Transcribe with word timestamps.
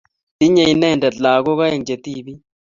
Tinye 0.37 0.63
ineendet 0.73 1.15
lagok 1.23 1.59
aeng' 1.65 1.87
che 1.87 1.95
tibik. 2.03 2.39